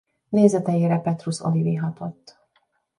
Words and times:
Nézeteire 0.29 0.99
Petrus 0.99 1.39
Olivi 1.39 1.75
hatott. 1.75 2.37